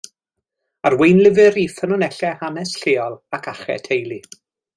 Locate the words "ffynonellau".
1.73-2.33